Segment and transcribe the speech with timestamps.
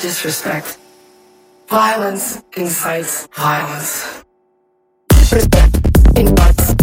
[0.00, 0.78] disrespect.
[1.68, 4.24] Violence incites violence.
[5.10, 5.76] Disrespect
[6.16, 6.73] invites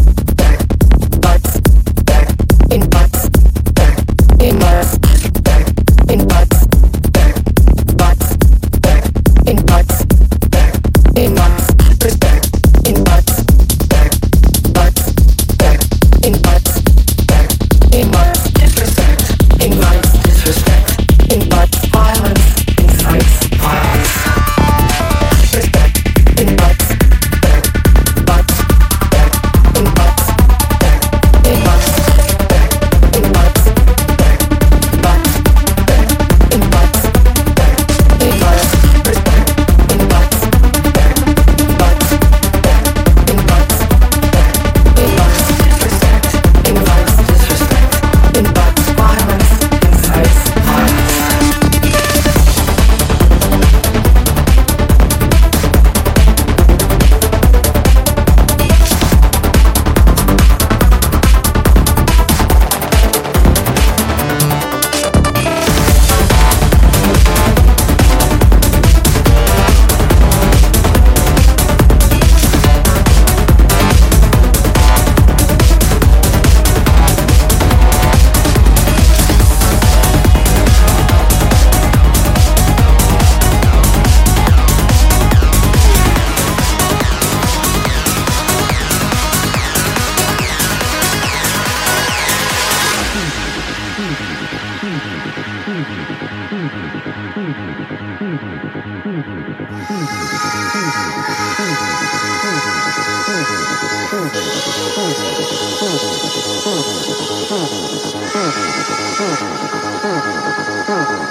[109.21, 109.39] Thank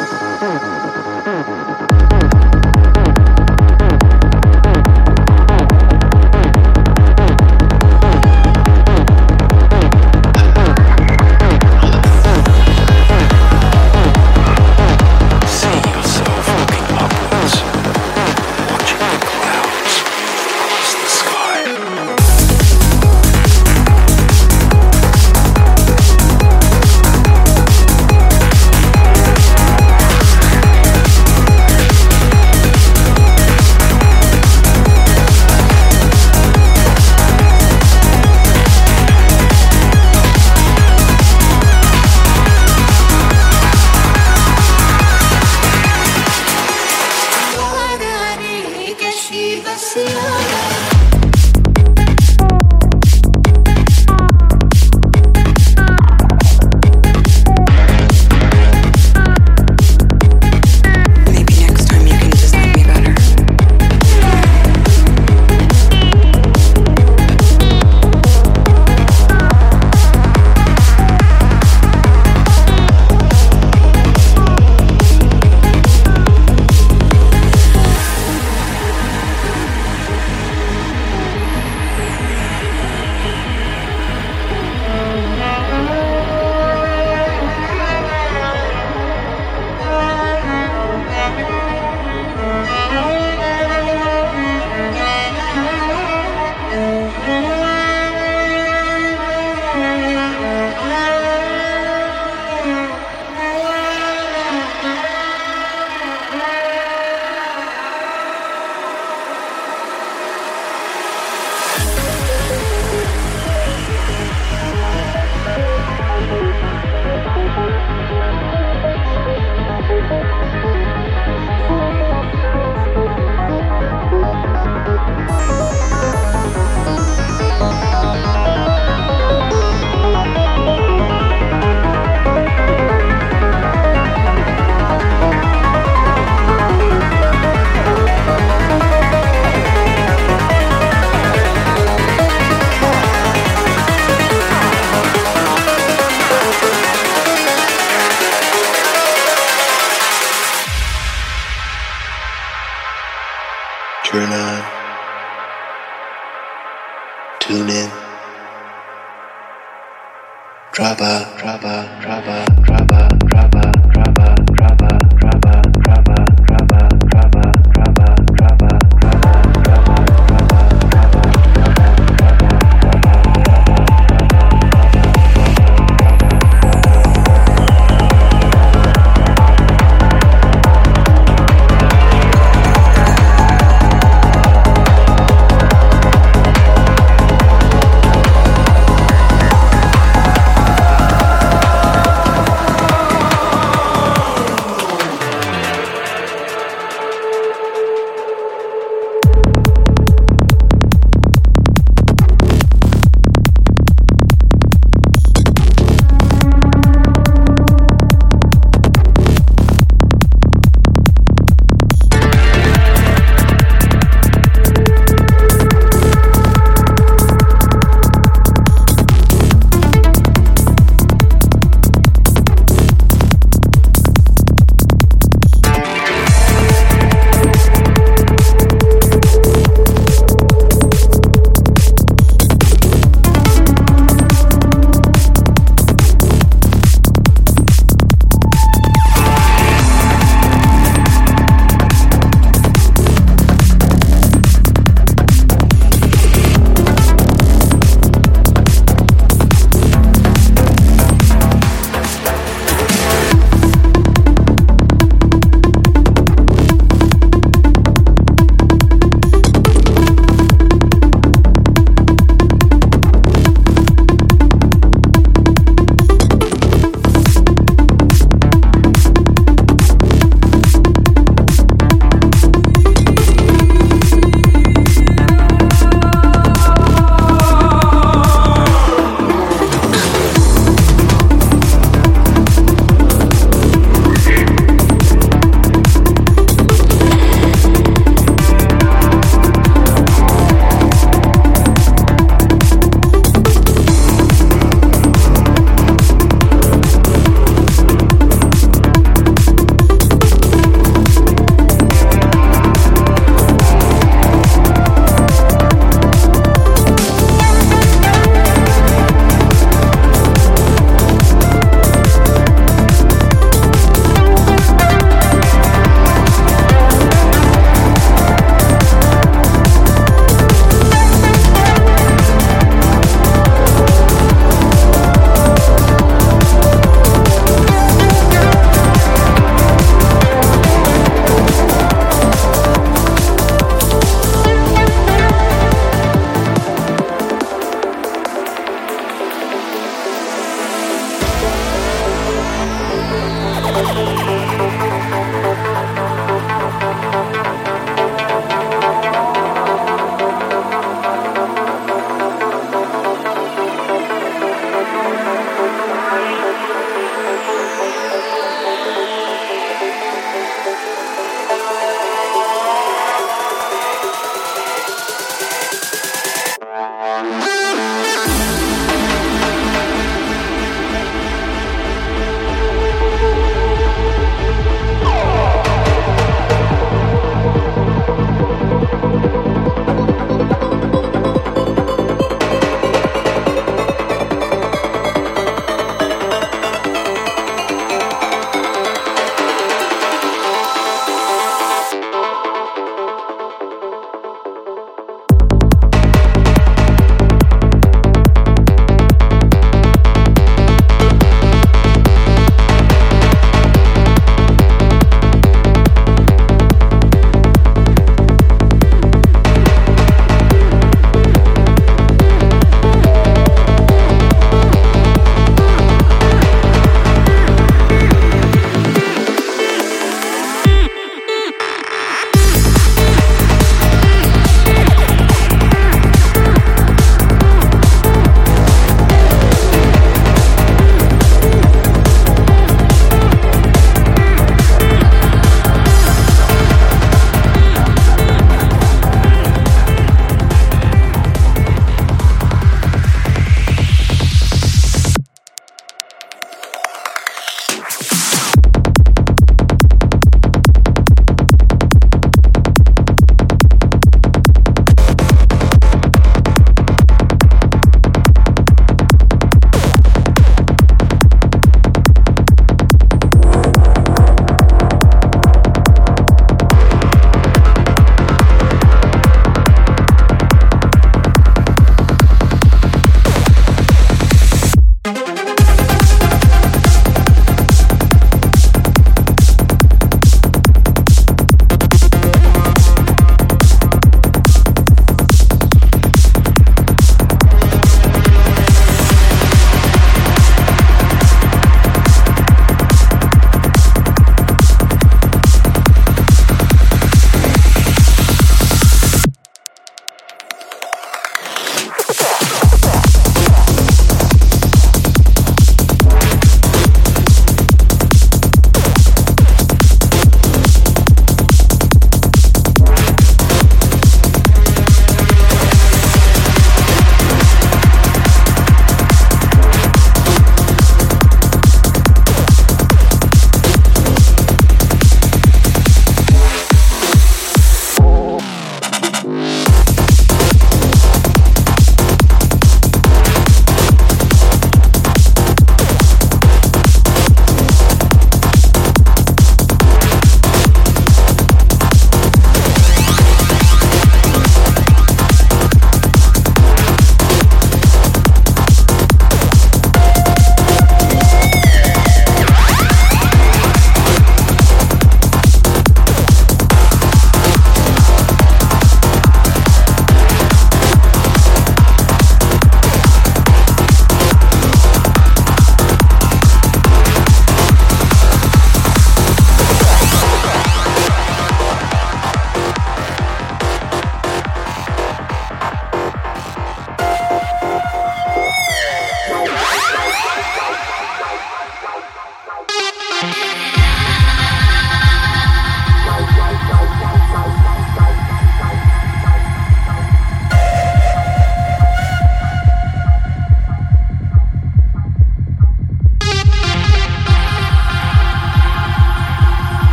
[0.00, 0.09] you.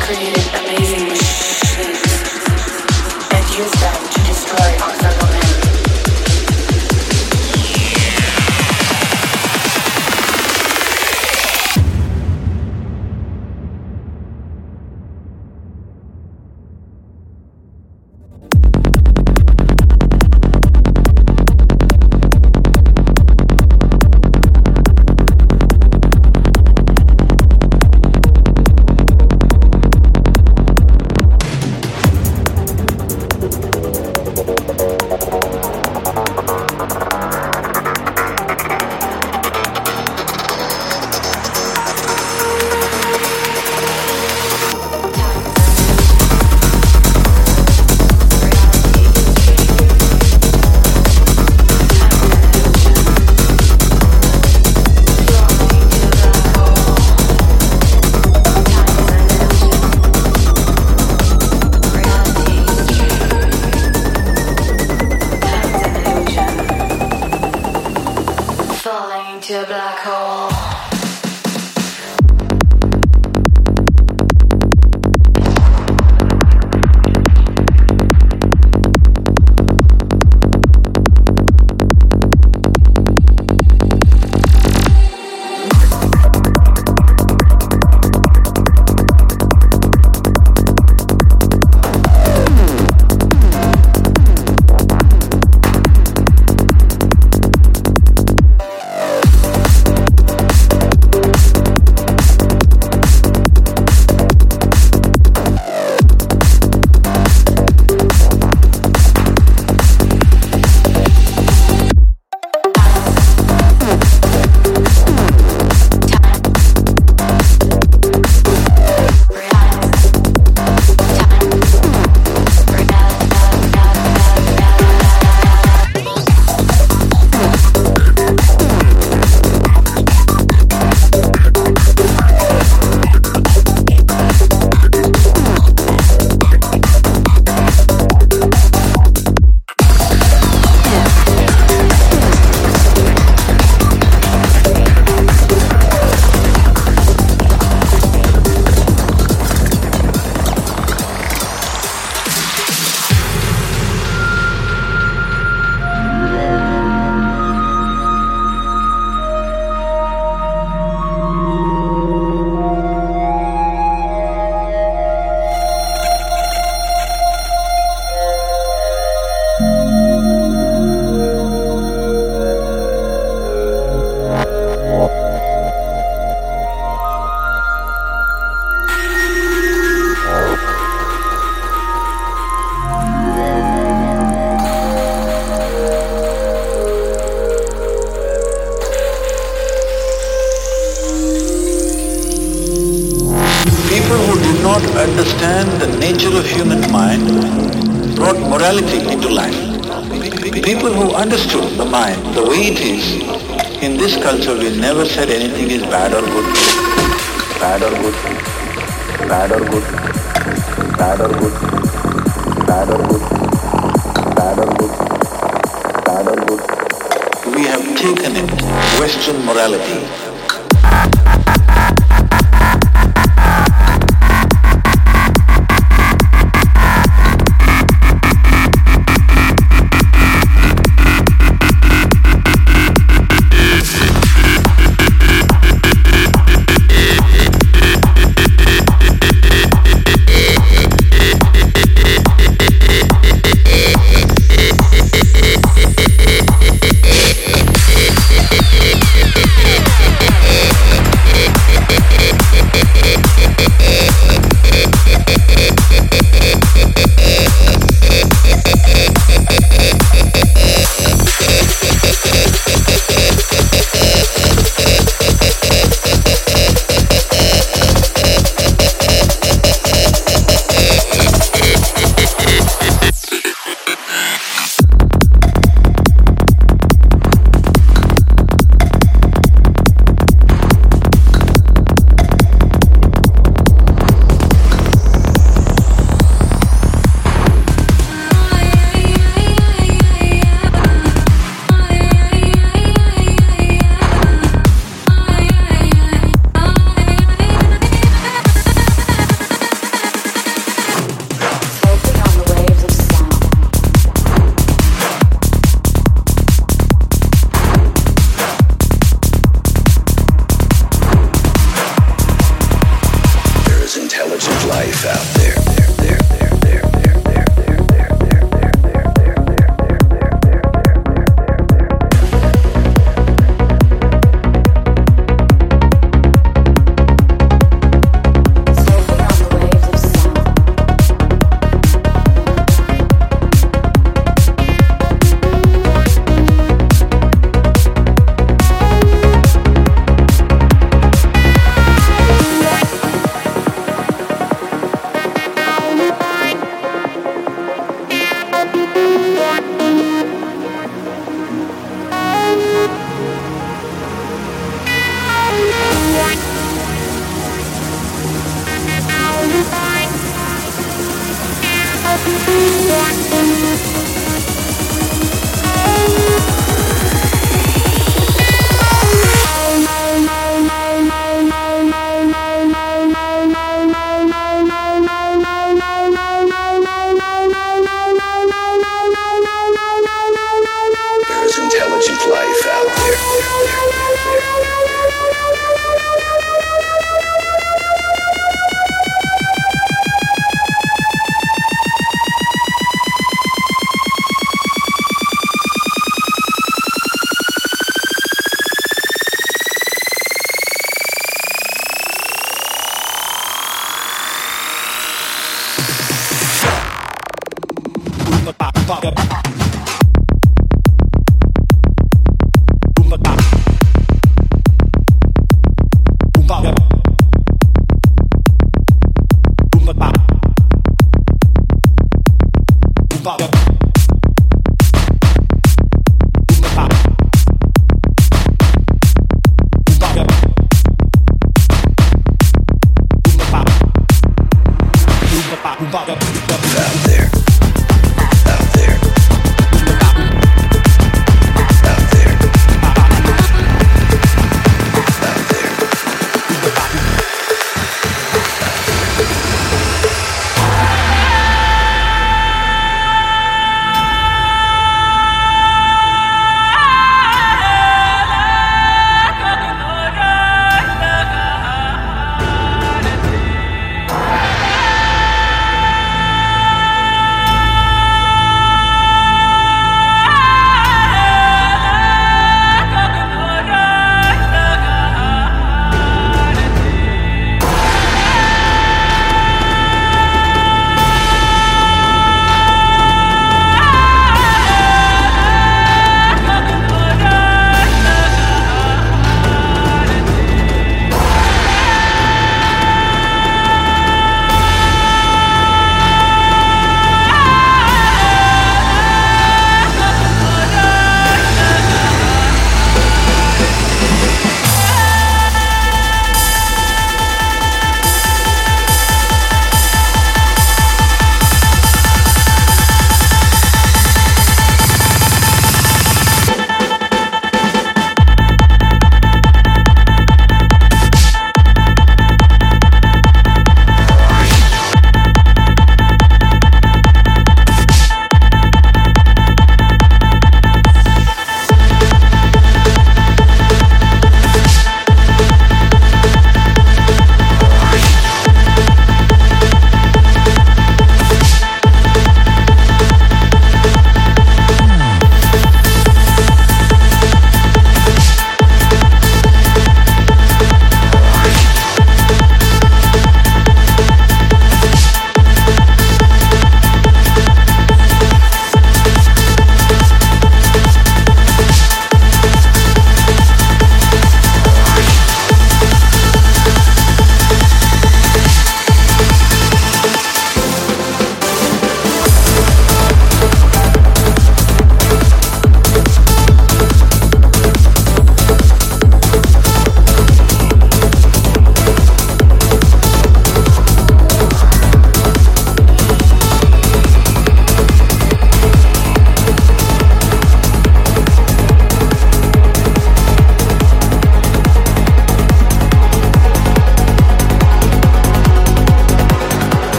[0.00, 2.00] created amazing machines
[3.34, 5.27] and used them to destroy our